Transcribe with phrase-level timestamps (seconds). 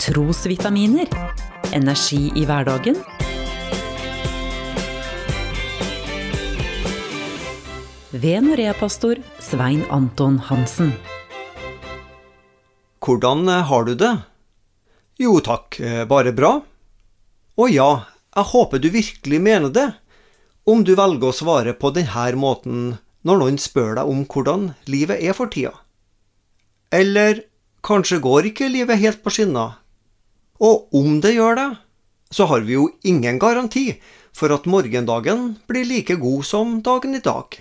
[0.00, 1.08] Trosvitaminer.
[1.76, 2.96] Energi i hverdagen.
[8.10, 10.94] Ved Norea-pastor Svein Anton Hansen.
[13.04, 14.14] Hvordan eh, har du det?
[15.20, 16.54] Jo takk, eh, bare bra.
[17.60, 17.90] Å ja,
[18.38, 19.86] jeg håper du virkelig mener det,
[20.64, 22.80] om du velger å svare på denne måten
[23.28, 25.76] når noen spør deg om hvordan livet er for tida.
[26.88, 27.44] Eller
[27.84, 29.79] kanskje går ikke livet helt på skinner?
[30.60, 31.70] Og om det gjør det,
[32.30, 33.94] så har vi jo ingen garanti
[34.36, 37.56] for at morgendagen blir like god som dagen i dag.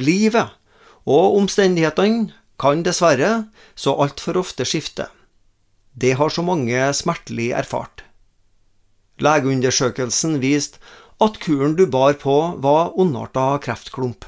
[0.00, 0.56] Livet
[1.08, 3.46] og omstendighetene kan dessverre
[3.78, 5.08] så altfor ofte skifte.
[5.96, 8.04] Det har så mange smertelig erfart.
[9.20, 10.80] Legeundersøkelsen viste
[11.20, 14.24] at kuren du bar på, var ondarta kreftklump.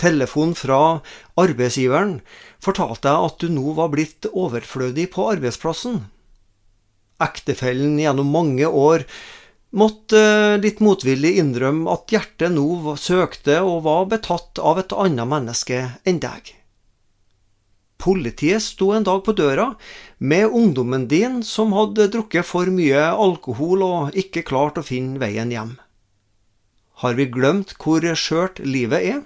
[0.00, 1.02] Telefon fra
[1.40, 2.20] arbeidsgiveren
[2.64, 6.06] fortalte at du nå var blitt overflødig på arbeidsplassen.
[7.20, 9.04] Ektefellen gjennom mange år
[9.70, 15.30] måtte eh, litt motvillig innrømme at hjertet nå søkte og var betatt av et annet
[15.30, 16.54] menneske enn deg.
[18.00, 19.74] Politiet sto en dag på døra
[20.18, 25.52] med ungdommen din som hadde drukket for mye alkohol og ikke klart å finne veien
[25.52, 25.74] hjem.
[27.04, 29.20] Har vi glemt hvor skjørt livet er?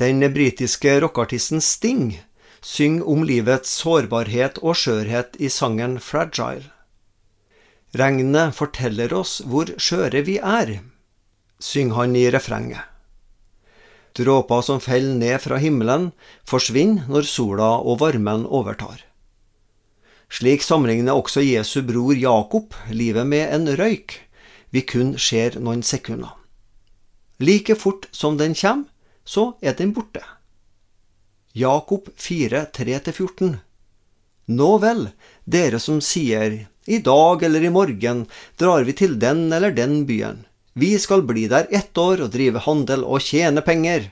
[0.00, 2.16] Den britiske rockeartisten Sting
[2.62, 6.70] synger om livets sårbarhet og skjørhet i sangen Fragile.
[7.98, 10.78] Regnet forteller oss hvor skjøre vi er,
[11.60, 12.88] synger han i refrenget.
[14.16, 16.10] Dråper som faller ned fra himmelen,
[16.48, 19.00] forsvinner når sola og varmen overtar.
[20.32, 24.20] Slik sammenligner også Jesu bror Jakob livet med en røyk
[24.72, 26.32] vi kun ser noen sekunder.
[27.36, 28.88] Like fort som den kommer,
[29.24, 30.22] så er den borte.
[31.54, 33.56] Jakob 4, 3-14
[34.46, 35.08] Nå vel,
[35.44, 36.54] dere som sier
[36.88, 38.22] i dag eller i morgen
[38.56, 40.46] drar vi til den eller den byen.
[40.72, 44.08] Vi skal bli der ett år og drive handel og tjene penger.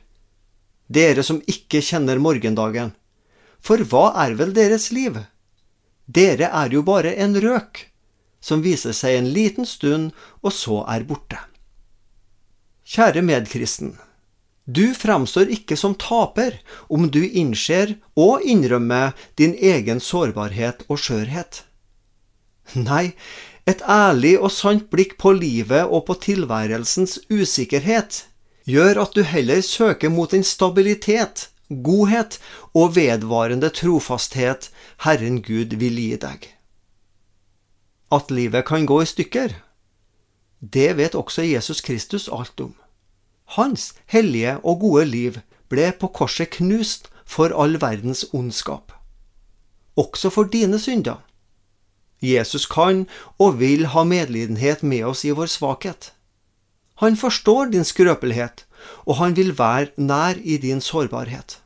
[0.93, 2.93] Dere som ikke kjenner morgendagen.
[3.65, 5.17] For hva er vel deres liv?
[6.05, 7.87] Dere er jo bare en røk,
[8.45, 10.13] som viser seg en liten stund
[10.45, 11.41] og så er borte.
[12.85, 13.97] Kjære medkristen.
[14.71, 16.61] Du fremstår ikke som taper
[16.93, 21.63] om du innser og innrømmer din egen sårbarhet og skjørhet.
[22.79, 23.17] Nei,
[23.67, 28.25] et ærlig og sant blikk på livet og på tilværelsens usikkerhet
[28.71, 32.39] gjør at du heller søker mot den stabilitet, godhet
[32.75, 34.71] og vedvarende trofasthet
[35.07, 36.47] Herren Gud vil gi deg.
[38.11, 39.55] At livet kan gå i stykker,
[40.61, 42.75] det vet også Jesus Kristus alt om.
[43.57, 45.41] Hans hellige og gode liv
[45.71, 48.93] ble på korset knust for all verdens ondskap.
[49.99, 51.19] Også for dine synder.
[52.23, 53.07] Jesus kan
[53.39, 56.13] og vil ha medlidenhet med oss i vår svakhet.
[57.01, 58.67] Han forstår din skrøpelighet,
[59.09, 61.63] og han vil være nær i din sårbarhet.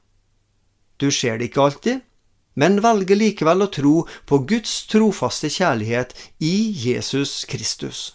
[1.00, 2.00] Du ser det ikke alltid,
[2.54, 3.94] men velger likevel å tro
[4.30, 8.14] på Guds trofaste kjærlighet i Jesus Kristus.